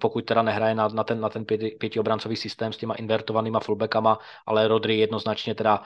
[0.00, 4.18] pokud teda nehraje na, na ten, na ten pěti, pětiobrancový systém s těma invertovanýma fullbackama,
[4.46, 5.82] ale Rodry jednoznačně teda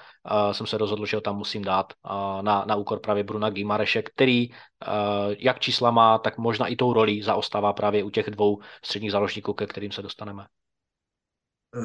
[0.53, 1.93] jsem se rozhodl, že ho tam musím dát
[2.41, 4.51] na, na úkor právě Bruna Gimareše, který
[5.39, 9.53] jak čísla má, tak možná i tou roli zaostává právě u těch dvou středních záložníků,
[9.53, 10.47] ke kterým se dostaneme.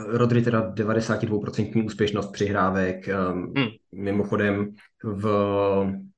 [0.08, 3.08] Rodri teda 92% úspěšnost přihrávek.
[3.08, 3.68] Ehm, hmm.
[3.92, 5.26] Mimochodem v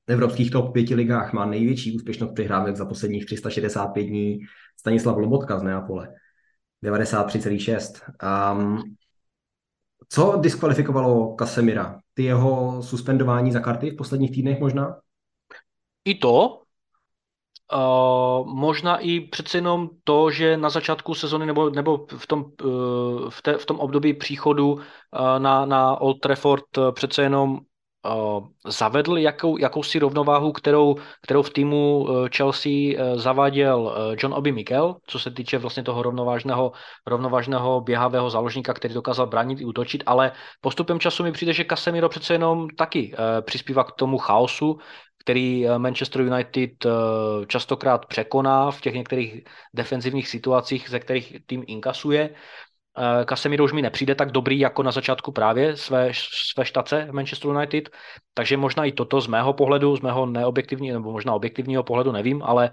[0.06, 4.38] evropských top 5 ligách má největší úspěšnost přihrávek za posledních 365 dní
[4.80, 6.08] Stanislav Lobotka z Neapole.
[6.84, 8.52] 93,6.
[8.52, 8.82] Um,
[10.08, 11.98] co diskvalifikovalo Kasemira?
[12.14, 14.96] Ty jeho suspendování za karty v posledních týdnech možná?
[16.04, 16.61] I to,
[17.74, 23.30] Uh, možná i přece jenom to, že na začátku sezony nebo, nebo v, tom, uh,
[23.30, 24.80] v, te, v tom období příchodu uh,
[25.38, 27.58] na, na Old Trafford přece jenom
[28.66, 35.30] zavedl jakou, jakousi rovnováhu, kterou, kterou v týmu Chelsea zaváděl John Obi Mikel, co se
[35.30, 36.72] týče vlastně toho rovnovážného,
[37.06, 42.08] rovnovážného běhavého záložníka, který dokázal bránit i útočit, ale postupem času mi přijde, že Casemiro
[42.08, 44.78] přece jenom taky přispívá k tomu chaosu,
[45.22, 46.90] který eh, Manchester United eh,
[47.46, 52.30] častokrát překoná v těch některých defenzivních situacích, ze kterých tým inkasuje.
[52.98, 56.10] Eh, Casemiro už mi nepřijde tak dobrý jako na začátku právě své,
[56.54, 57.90] své štace v Manchester United,
[58.34, 62.42] takže možná i toto z mého pohledu, z mého neobjektivního nebo možná objektivního pohledu nevím,
[62.42, 62.70] ale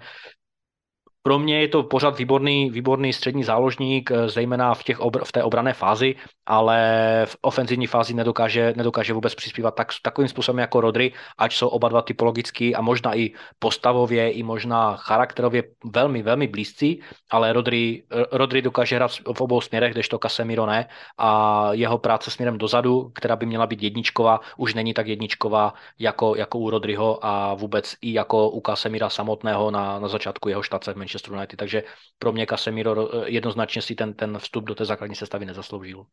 [1.22, 5.32] pro mě je to pořád výborný, výborný střední záložník, eh, zejména v, těch obr- v
[5.32, 6.14] té obrané fázi,
[6.46, 6.78] ale
[7.26, 11.88] v ofenzivní fázi nedokáže, nedokáže vůbec přispívat tak, takovým způsobem jako Rodry, ať jsou oba
[11.88, 18.24] dva typologicky a možná i postavově, i možná charakterově velmi, velmi blízcí, ale Rodry, eh,
[18.32, 20.88] Rodry dokáže hrát v obou směrech, kdežto Casemiro ne.
[21.18, 26.36] A jeho práce směrem dozadu, která by měla být jedničková, už není tak jedničková jako,
[26.36, 30.92] jako u Rodryho a vůbec i jako u Casemira samotného na, na začátku jeho štace
[30.92, 31.82] v Manchester United, takže
[32.18, 36.04] pro mě Casemiro eh, jednoznačně si ten, ten vstup do té základní sestavy nezasloužil.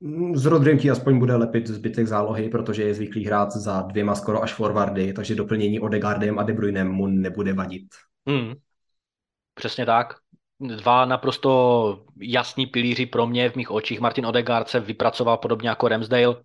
[0.00, 4.14] Mm, s Rodrym ti aspoň bude lepit zbytek zálohy, protože je zvyklý hrát za dvěma
[4.14, 7.88] skoro až forwardy, takže doplnění Odegardem a De Bruynem mu nebude vadit.
[8.28, 8.54] Hmm.
[9.54, 10.14] Přesně tak.
[10.60, 14.00] Dva naprosto jasní pilíři pro mě v mých očích.
[14.00, 16.36] Martin Odegaard se vypracoval podobně jako Ramsdale,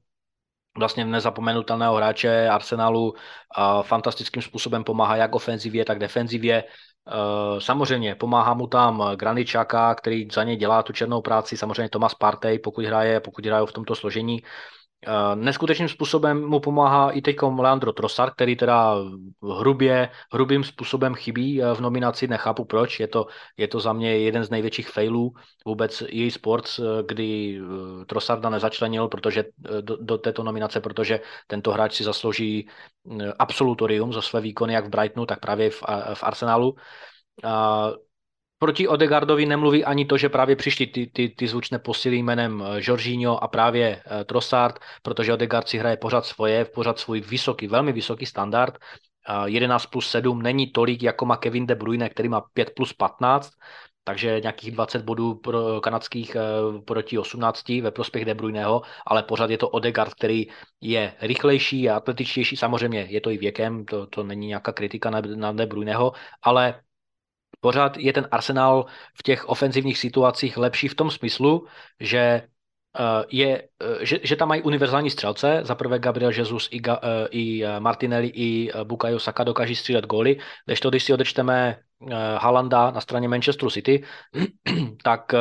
[0.77, 3.13] vlastně nezapomenutelného hráče Arsenalu
[3.55, 6.63] a fantastickým způsobem pomáhá jak ofenzivě, tak defenzivě.
[7.07, 12.15] Eh, samozřejmě pomáhá mu tam Graničaka, který za ně dělá tu černou práci, samozřejmě Tomas
[12.15, 14.43] Partey, pokud hraje, pokud hraje v tomto složení.
[15.07, 18.95] Eh, neskutečným způsobem mu pomáhá i teď Leandro Trossard, který teda
[19.59, 23.27] hrubě, hrubým způsobem chybí eh, v nominaci, nechápu proč, je to,
[23.57, 25.33] je to za mě jeden z největších failů
[25.65, 27.61] vůbec její sports, kdy
[28.07, 29.43] Trossarda nezačlenil protože,
[29.81, 32.69] do, do této nominace, protože tento hráč si zaslouží
[33.39, 36.75] absolutorium za své výkony jak v Brightonu, tak právě v, v Arsenalu.
[37.43, 37.91] A
[38.59, 42.79] proti Odegardovi nemluví ani to, že právě přišli ty, ty, ty zvučné posily jménem eh,
[42.81, 47.93] Jorginho a právě uh, Trossard, protože Odegard si hraje pořád svoje, pořád svůj vysoký, velmi
[47.93, 48.77] vysoký standard.
[49.29, 52.93] Uh, 11 plus 7 není tolik, jako má Kevin De Bruyne, který má 5 plus
[52.93, 53.51] 15,
[54.03, 59.49] takže nějakých 20 bodů pro kanadských uh, proti 18 ve prospěch De Bruyneho, ale pořád
[59.49, 60.47] je to Odegaard, který
[60.81, 65.21] je rychlejší a atletičtější, samozřejmě je to i věkem, to, to není nějaká kritika na,
[65.35, 66.81] na De Bruyneho, ale
[67.59, 71.67] pořád je ten Arsenal v těch ofenzivních situacích lepší v tom smyslu,
[71.99, 76.81] že eh, je, eh, že, že tam mají univerzální střelce, za prvé Gabriel Jesus i,
[76.81, 76.95] uh,
[77.31, 80.37] i Martinelli i Bukayo Saka dokáží střílet góly,
[80.81, 81.77] to, když si odečteme
[82.37, 84.03] Halanda na straně Manchester City,
[85.03, 85.33] tak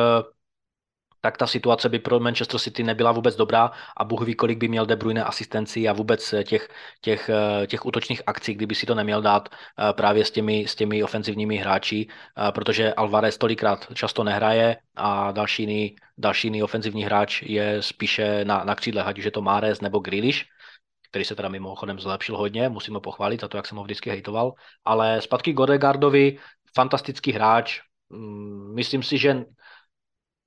[1.25, 4.67] tak ta situace by pro Manchester City nebyla vůbec dobrá a Bůh ví, kolik by
[4.67, 6.69] měl De Bruyne asistenci a vůbec těch,
[7.01, 10.75] těch, eh, těch útočných akcí, kdyby si to neměl dát eh, právě s těmi, s
[10.75, 17.03] těmi ofenzivními hráči, eh, protože Alvarez tolikrát často nehraje a další jiný, další jiný ofenzivní
[17.03, 20.45] hráč je spíše na, na křídle, ať už je to Mares nebo Grealish,
[21.09, 24.09] který se teda mimochodem zlepšil hodně, musím ho pochválit za to, jak jsem ho vždycky
[24.09, 24.53] hejtoval,
[24.85, 26.37] ale zpátky Godegardovi,
[26.75, 29.45] fantastický hráč, mm, myslím si, že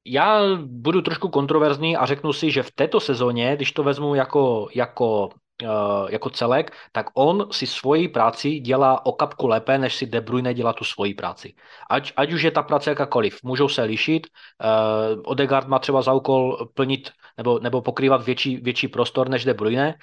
[0.05, 4.69] já budu trošku kontroverzní a řeknu si, že v této sezóně, když to vezmu jako,
[4.75, 5.29] jako,
[5.63, 10.21] uh, jako celek, tak on si svoji práci dělá o kapku lépe, než si De
[10.21, 11.55] Bruyne dělá tu svoji práci.
[11.91, 14.27] Ať, ať už je ta práce jakákoliv, můžou se lišit.
[14.27, 19.55] Uh, Odegaard má třeba za úkol plnit nebo, nebo pokrývat větší, větší prostor než De
[19.55, 19.95] Bruyne,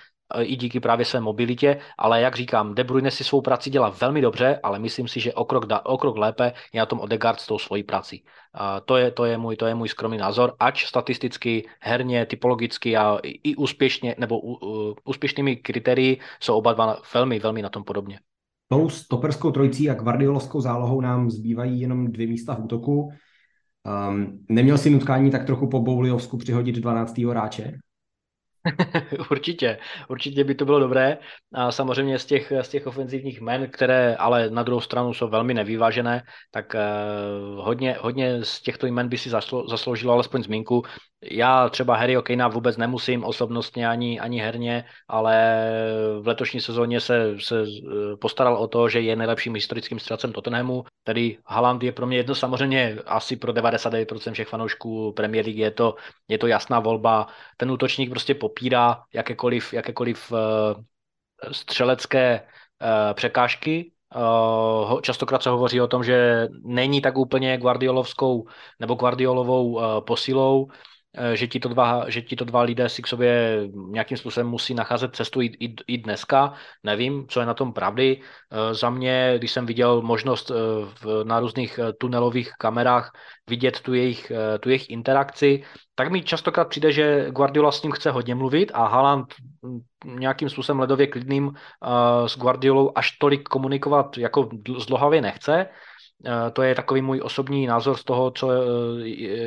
[0.42, 4.22] i díky právě své mobilitě, ale jak říkám, De Bruyne si svou práci dělá velmi
[4.22, 7.40] dobře, ale myslím si, že o krok, da, o krok lépe je na tom Odegaard
[7.40, 8.24] s tou svojí prací.
[8.54, 12.98] A to, je, to, je můj, to je můj skromný názor, ač statisticky, herně, typologicky
[12.98, 17.84] a i úspěšně, nebo u, u, úspěšnými kritérii jsou oba dva velmi, velmi na tom
[17.84, 18.20] podobně.
[18.68, 23.10] Tou stoperskou trojicí a guardiolovskou zálohou nám zbývají jenom dvě místa v útoku.
[24.10, 27.18] Um, neměl si nutkání tak trochu po Bouliovsku přihodit 12.
[27.18, 27.78] hráče?
[29.32, 31.18] určitě, určitě by to bylo dobré.
[31.54, 35.54] A samozřejmě z těch, z těch ofenzivních men, které ale na druhou stranu jsou velmi
[35.54, 40.84] nevyvážené, tak uh, hodně, hodně z těchto jmen by si zaslo, zasloužilo alespoň zmínku.
[41.32, 45.68] Já třeba Harry Okejna vůbec nemusím osobnostně ani, ani herně, ale
[46.22, 50.84] v letošní sezóně se, se eh, postaral o to, že je nejlepším historickým střelcem Tottenhamu.
[51.04, 55.72] Tedy Haaland je pro mě jedno samozřejmě asi pro 99% všech fanoušků Premier League je
[55.72, 55.96] to,
[56.28, 57.28] je to jasná volba.
[57.58, 60.40] Ten útočník prostě popírá jakékoliv, jakékoliv uh,
[61.52, 62.42] střelecké
[62.82, 68.48] uh, překážky, Uh, častokrát se hovoří o tom, že není tak úplně Guardiolovskou
[68.80, 70.72] nebo Guardiolovou uh, posilou, Eh,
[71.34, 74.74] že ti to dva, že ti to dva lidé si k sobě nějakým způsobem musí
[74.74, 76.54] nacházet cestu i, i, i dneska.
[76.84, 78.22] Nevím, co je na tom pravdy.
[78.22, 80.56] Eh, za mě, když jsem viděl možnost eh,
[81.02, 83.12] v, na různých tunelových kamerách
[83.50, 85.64] vidět tu jejich, tu jejich interakci,
[85.96, 89.34] tak mi častokrát přijde, že Guardiola s ním chce hodně mluvit a Haaland
[89.66, 91.54] hm, nějakým způsobem ledově klidným
[92.26, 95.68] s Guardiolou až tolik komunikovat jako zdlohavě nechce.
[96.24, 98.56] Eh, to je takový můj osobní názor z toho, co, eh,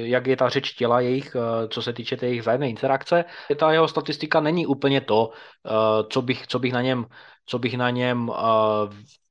[0.08, 3.24] jak je ta řeč těla jejich, eh, co se týče té jejich vzájemné interakce.
[3.56, 5.30] Ta jeho statistika není úplně to,
[6.10, 7.06] co bych, co bych na něm,
[7.46, 8.30] co bych na něm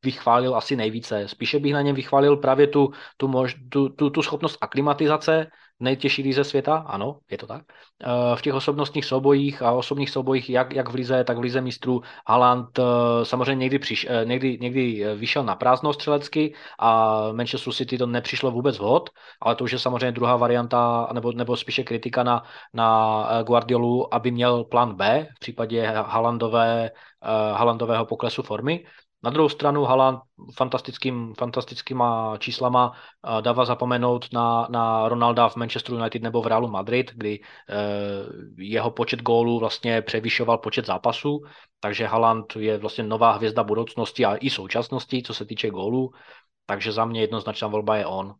[0.04, 1.28] vychválil asi nejvíce.
[1.28, 5.48] Spíše bych na něm vychválil právě tu, tu, mož, tu, tu, tu schopnost aklimatizace,
[5.80, 7.62] nejtěžší lize světa, ano, je to tak.
[8.04, 11.62] Eh, v těch osobnostních soubojích a osobních soubojích, jak, jak v lize, tak v lize
[11.62, 12.84] mistrů, Haaland eh,
[13.24, 18.52] samozřejmě někdy, přiš, eh, někdy, někdy vyšel na prázdno střelecky a Manchester City to nepřišlo
[18.52, 19.10] vůbec vhod,
[19.42, 24.32] ale to už je samozřejmě druhá varianta, nebo, nebo spíše kritika na, na Guardiolu, aby
[24.32, 26.92] měl plán B v případě Haalandové,
[27.54, 28.86] Haalandového poklesu formy.
[29.24, 30.20] Na druhou stranu Haaland
[30.56, 32.92] fantastickým, fantastickýma číslama
[33.42, 37.76] dává zapomenout na, na Ronalda v Manchester United nebo v Realu Madrid, kdy eh,
[38.58, 41.42] jeho počet gólů vlastně převyšoval počet zápasů,
[41.80, 46.12] takže Haaland je vlastně nová hvězda budoucnosti a i současnosti, co se týče gólů,
[46.66, 48.34] takže za mě jednoznačná volba je on.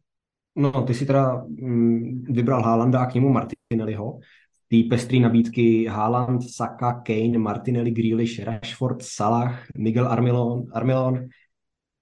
[0.56, 4.20] No, ty si teda mm, vybral Haalanda a k němu Martinelliho
[4.68, 11.28] té pestré nabídky Haaland, Saka, Kane, Martinelli, Grealish, Rashford, Salah, Miguel Armilon, Armilon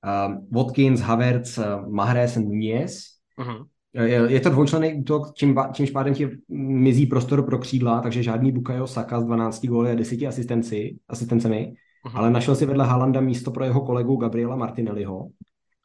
[0.06, 3.04] uh, Watkins, Havertz, uh, Mahrez, Nunez.
[3.40, 3.66] Uh-huh.
[3.94, 8.52] Je, je to dvoučlenný útok, čím, čímž pádem ti mizí prostor pro křídla, takže žádný
[8.52, 11.74] Bukayo Saka z 12 góly a 10 asistenci, asistencemi,
[12.06, 12.18] uh-huh.
[12.18, 15.30] ale našel si vedle Haalanda místo pro jeho kolegu Gabriela Martinelliho.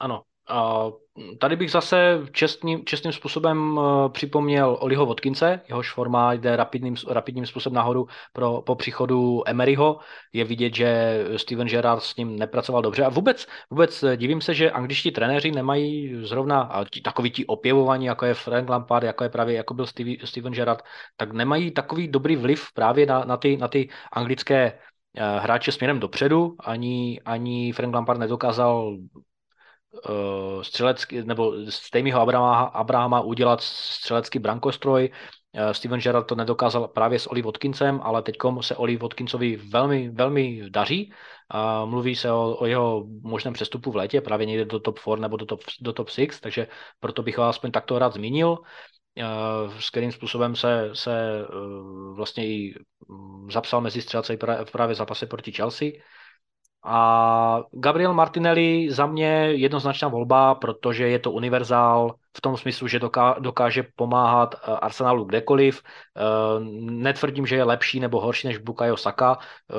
[0.00, 0.22] Ano.
[0.50, 0.92] Uh,
[1.38, 7.46] tady bych zase čestným, čestným způsobem uh, připomněl Oliho Vodkince, jehož forma jde rapidným, rapidním
[7.46, 9.98] způsobem nahoru pro, po příchodu Emeryho.
[10.32, 13.04] Je vidět, že Steven Gerrard s ním nepracoval dobře.
[13.04, 18.34] A vůbec, vůbec divím se, že angličtí trenéři nemají zrovna takový ti opěvovaní, jako je
[18.34, 20.82] Frank Lampard, jako je právě jako byl Steve, Steven Gerrard,
[21.16, 24.78] tak nemají takový dobrý vliv právě na, na, ty, na ty anglické
[25.16, 26.56] eh, hráče směrem dopředu.
[26.60, 28.96] Ani, ani Frank Lampard nedokázal
[29.92, 35.10] uh, střelecký, nebo z Tamyho Abrahama, Abrahama udělat střelecký brankostroj.
[35.52, 40.10] Uh, Steven Gerrard to nedokázal právě s Oli Vodkincem, ale teď se Oli Vodkincovi velmi,
[40.10, 41.12] velmi daří.
[41.54, 45.20] Uh, mluví se o, o jeho možném přestupu v létě, právě někde do top 4
[45.20, 46.66] nebo do top, do top 6, takže
[47.00, 48.58] proto bych ho aspoň takto rád zmínil
[49.78, 51.44] s kterým způsobem se, se
[52.14, 52.74] vlastně i
[53.08, 54.36] mm, zapsal mezi střelce
[54.72, 55.90] právě v zápase proti Chelsea.
[56.82, 63.00] A Gabriel Martinelli za mě jednoznačná volba, protože je to univerzál v tom smyslu, že
[63.38, 65.82] dokáže pomáhat eh, Arsenalu kdekoliv.
[65.82, 66.20] Eh,
[66.80, 69.38] netvrdím, že je lepší nebo horší než Bukayo Saka.
[69.70, 69.74] Eh,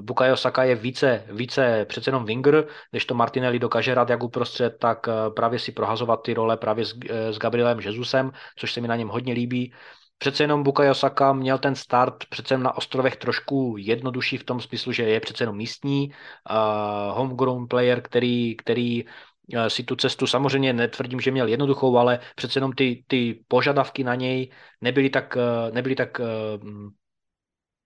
[0.00, 4.76] Bukayo Saka je více, více přece jenom winger, než to Martinelli dokáže hrát jak uprostřed,
[4.78, 8.96] tak právě si prohazovat ty role právě s, s Gabrielem Jezusem, což se mi na
[8.96, 9.72] něm hodně líbí.
[10.18, 14.92] Přece jenom Bukayo Saka měl ten start přece na ostrovech trošku jednodušší v tom smyslu,
[14.92, 19.04] že je přece jenom místní uh, homegrown player, který, který
[19.68, 24.14] si tu cestu samozřejmě netvrdím, že měl jednoduchou, ale přece jenom ty, ty požadavky na
[24.14, 24.50] něj
[24.80, 25.36] nebyly tak,
[25.72, 26.20] nebyly tak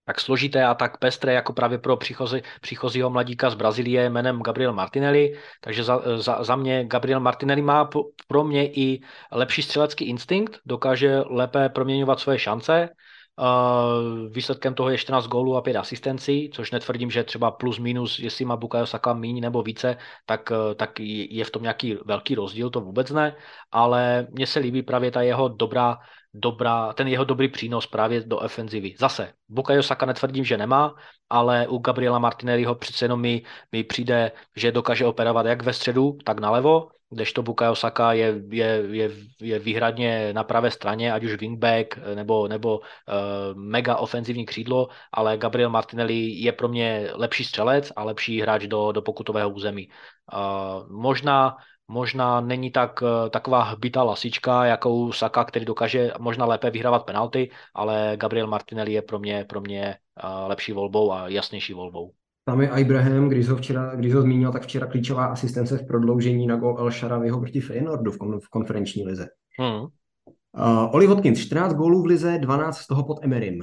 [0.09, 4.73] tak složité a tak pestré jako právě pro příchozí, příchozího mladíka z Brazílie jménem Gabriel
[4.73, 5.33] Martinelli.
[5.61, 7.91] Takže za, za, za mě Gabriel Martinelli má
[8.29, 9.01] pro mě i
[9.33, 12.89] lepší střelecký instinkt, dokáže lépe proměňovat svoje šance.
[13.39, 18.19] Uh, výsledkem toho je 14 gólů a 5 asistencí, což netvrdím, že třeba plus minus,
[18.19, 22.71] jestli má Bukayo Saka míň nebo více, tak, tak je v tom nějaký velký rozdíl,
[22.71, 23.37] to vůbec ne,
[23.73, 25.99] ale mně se líbí právě ta jeho dobrá
[26.35, 28.95] dobrá, ten jeho dobrý přínos právě do ofenzivy.
[28.99, 30.95] Zase, Bukayo Saka netvrdím, že nemá,
[31.31, 36.19] ale u Gabriela Martinelliho přece jenom mi, mi přijde, že dokáže operovat jak ve středu,
[36.25, 39.11] tak nalevo, kdežto Bukayo Saka je, je, je,
[39.41, 42.85] je výhradně na pravé straně, ať už wingback nebo, nebo uh,
[43.55, 48.93] mega ofenzivní křídlo, ale Gabriel Martinelli je pro mě lepší střelec a lepší hráč do,
[48.93, 49.89] do pokutového území.
[50.33, 51.57] Uh, možná
[51.89, 57.51] možná není tak eh, taková hbitá lasička, jako Saka, který dokáže možná lépe vyhrávat penalty,
[57.75, 62.13] ale Gabriel Martinelli je pro mě, pro mě eh, lepší volbou a jasnější volbou.
[62.45, 66.47] Tam je Ibrahim, když ho, včera, když ho zmínil, tak včera klíčová asistence v prodloužení
[66.47, 69.29] na gol El Sharaviho proti Feyenoordu v, kon, v konferenční lize.
[69.59, 69.81] Hmm.
[69.81, 73.59] Uh, Oli Watkins, 14 gólů v lize, 12 z toho pod Emerym.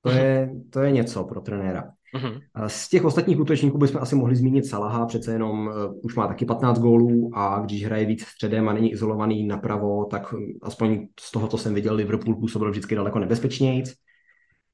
[0.00, 0.18] To, hmm.
[0.18, 1.90] je, to je něco pro trenéra.
[2.14, 2.40] Uh-huh.
[2.66, 6.44] Z těch ostatních útočníků bychom asi mohli zmínit Salaha, přece jenom uh, už má taky
[6.44, 11.48] 15 gólů a když hraje víc středem a není izolovaný napravo, tak aspoň z toho,
[11.48, 13.94] co jsem viděl, Liverpool působil vždycky daleko nebezpečnějíc.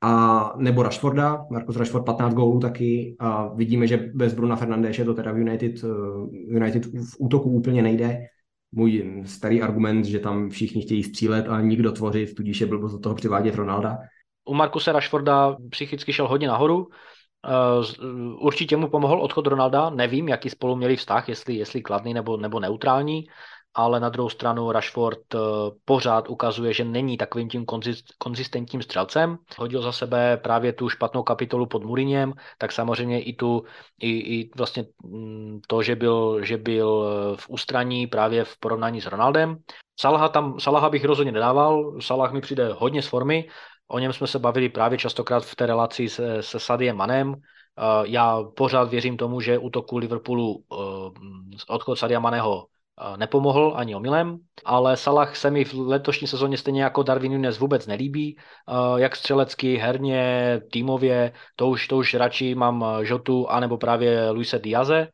[0.01, 5.15] A nebo Rashforda, Marcus Rashford 15 gólů taky a vidíme, že bez Bruna Fernandéše to
[5.15, 8.19] teda v United, uh, United v útoku úplně nejde.
[8.73, 12.99] Můj starý argument, že tam všichni chtějí střílet a nikdo tvořit, tudíž je blbost do
[12.99, 13.99] toho přivádět Ronalda.
[14.49, 16.89] U Markuse Rashforda psychicky šel hodně nahoru,
[18.41, 22.61] Určitě mu pomohl odchod Ronalda, nevím, jaký spolu měli vztah, jestli, jestli kladný nebo, nebo
[22.61, 23.27] neutrální,
[23.75, 25.39] ale na druhou stranu Rashford eh,
[25.85, 27.65] pořád ukazuje, že není takovým tím
[28.19, 29.39] konzistentním střelcem.
[29.59, 33.65] Hodil za sebe právě tu špatnou kapitolu pod Mourinhem, tak samozřejmě i tu,
[34.01, 39.01] i, i vlastně mm, to, že byl, že byl eh, v ústraní právě v porovnání
[39.01, 39.57] s Ronaldem.
[40.01, 43.49] Salaha, tam, Salaha bych rozhodně nedával, Salah mi přijde hodně z formy,
[43.89, 47.83] o něm jsme se bavili právě častokrát v té relaci se, se Sadiem Manem, eh,
[48.05, 50.65] já pořád věřím tomu, že útoku Liverpoolu
[51.69, 52.67] odchod Sadia Maného
[53.17, 57.87] nepomohl ani omylem, ale Salah se mi v letošní sezóně stejně jako Darwin Nunes vůbec
[57.87, 58.37] nelíbí,
[58.97, 65.09] jak střelecky, herně, týmově, to už, to už radši mám Žotu anebo právě Luise Diaze,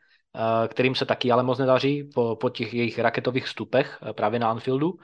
[0.68, 4.94] kterým se taky ale moc nedaří po, po těch jejich raketových vstupech právě na Anfieldu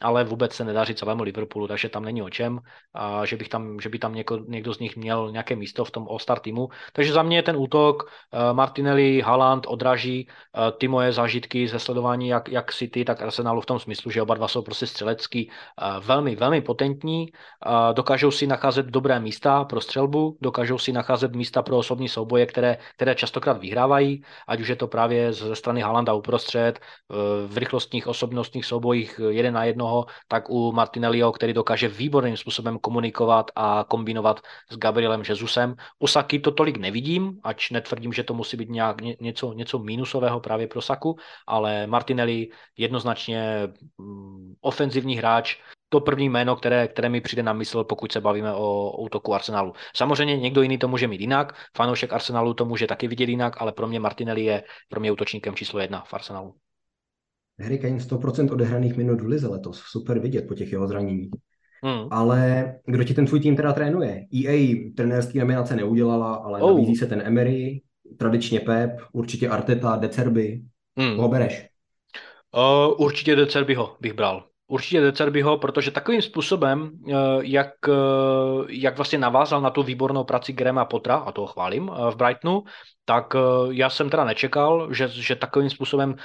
[0.00, 2.60] ale vůbec se nedaří celému Liverpoolu, takže tam není o čem,
[2.94, 5.90] a že, bych tam, že by tam něko, někdo z nich měl nějaké místo v
[5.90, 6.68] tom All-Star týmu.
[6.92, 11.78] Takže za mě je ten útok uh, Martinelli, Haaland odraží uh, ty moje zážitky ze
[11.78, 15.50] sledování jak, jak City, tak Arsenalu v tom smyslu, že oba dva jsou prostě střelecký
[15.50, 17.26] uh, velmi, velmi potentní,
[17.92, 22.78] dokážou si nacházet dobré místa pro střelbu, dokážou si nacházet místa pro osobní souboje, které,
[22.94, 26.80] které častokrát vyhrávají, ať už je to právě ze strany Haalanda uprostřed,
[27.46, 32.78] v rychlostních osobnostních soubojích jeden na jedno jednoho, tak u Martinelliho, který dokáže výborným způsobem
[32.78, 35.74] komunikovat a kombinovat s Gabrielem Jesusem.
[35.98, 40.40] U Saky to tolik nevidím, ač netvrdím, že to musí být nějak něco, něco mínusového
[40.40, 41.16] právě pro Saku,
[41.46, 43.68] ale Martinelli jednoznačně
[43.98, 45.56] mm, ofenzivní hráč,
[45.90, 49.34] to první jméno, které, které mi přijde na mysl, pokud se bavíme o, o útoku
[49.34, 49.72] Arsenalu.
[49.96, 53.72] Samozřejmě někdo jiný to může mít jinak, fanoušek Arsenalu to může taky vidět jinak, ale
[53.72, 56.67] pro mě Martinelli je pro mě útočníkem číslo jedna v Arsenalu.
[57.60, 59.78] Harry Kane 100% odehraných minut v lize letos.
[59.78, 61.30] Super vidět po těch jeho zraněních.
[61.82, 62.08] Hmm.
[62.10, 64.26] Ale kdo ti ten tvůj tým teda trénuje?
[64.34, 66.70] EA trenérský nominace neudělala, ale oh.
[66.70, 67.82] nabízí se ten Emery,
[68.16, 70.62] tradičně Pep, určitě Arteta, Decerby.
[70.98, 71.16] Hmm.
[71.16, 71.66] Koho bereš?
[72.56, 74.44] Uh, určitě Decerbyho bych bral.
[74.70, 80.52] Určitě Decerbyho, protože takovým způsobem, uh, jak, uh, jak vlastně navázal na tu výbornou práci
[80.52, 82.62] Grema Potra, a toho chválím, uh, v Brightonu,
[83.04, 83.34] tak
[83.70, 86.16] já jsem teda nečekal, že, že takovým způsobem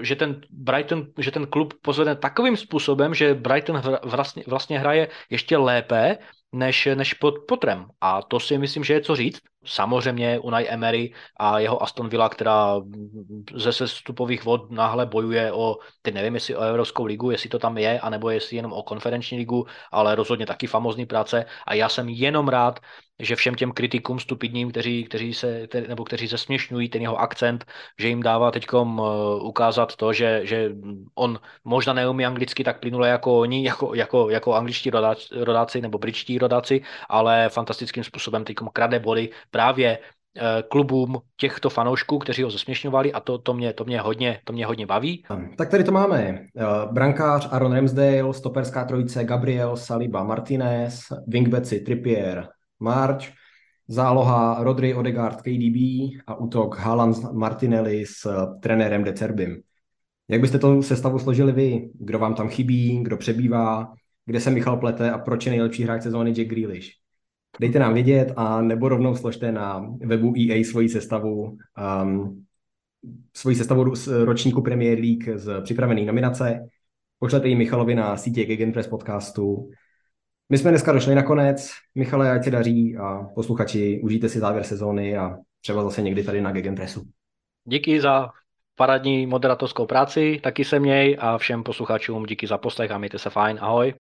[0.00, 5.56] že ten Brighton, že ten klub pozvedne takovým způsobem, že Brighton vlastně, vlastně hraje ještě
[5.56, 6.18] lépe
[6.52, 7.86] než, než pod Potrem.
[8.00, 9.40] A to si myslím, že je co říct.
[9.66, 12.80] Samozřejmě Unai Emery a jeho Aston Villa, která
[13.54, 17.78] ze sestupových vod náhle bojuje o, teď nevím, jestli o Evropskou ligu, jestli to tam
[17.78, 21.44] je, anebo jestli jenom o konferenční ligu, ale rozhodně taky famozní práce.
[21.66, 22.80] A já jsem jenom rád,
[23.18, 27.64] že všem těm kritikům stupidním, kteří, kteří se, nebo kteří se směšňují ten jeho akcent,
[27.98, 30.70] že jim dává teď uh, ukázat to, že, že
[31.14, 35.98] on možná neumí anglicky tak plynule jako oni, jako, jako, jako angličtí rodáci, rodáci nebo
[35.98, 42.50] britští rodáci, ale fantastickým způsobem teď krade body právě eh, klubům těchto fanoušků, kteří ho
[42.50, 45.24] zesměšňovali a to, to, mě, to, mě hodně, to mě hodně baví.
[45.56, 46.18] Tak tady to máme.
[46.20, 52.48] Eh, brankář Aaron Ramsdale, stoperská trojice Gabriel, Saliba, Martinez, wingbacki Trippier,
[52.80, 53.24] March,
[53.88, 55.76] záloha Rodri, Odegaard, KDB
[56.26, 59.56] a útok Haaland, Martinelli s eh, trenérem De Cerbim.
[60.28, 61.90] Jak byste to sestavu složili vy?
[61.94, 63.92] Kdo vám tam chybí, kdo přebývá,
[64.26, 67.05] kde se Michal plete a proč je nejlepší hráč sezóny Jack Grealish?
[67.60, 71.56] Dejte nám vědět a nebo rovnou složte na webu EA svoji sestavu,
[72.02, 72.46] um,
[73.36, 73.94] svoji sestavu
[74.24, 76.68] ročníku Premier League z připravené nominace.
[77.18, 79.70] Pošlete ji Michalovi na sítě Gegenpress podcastu
[80.48, 81.70] my jsme dneska došli na konec.
[81.94, 86.40] Michale, ať se daří a posluchači, užijte si závěr sezóny a třeba zase někdy tady
[86.40, 87.02] na Gegenpressu.
[87.64, 88.30] Díky za
[88.74, 93.30] paradní moderatorskou práci, taky se měj a všem posluchačům díky za poslech a mějte se
[93.30, 93.58] fajn.
[93.60, 93.94] Ahoj.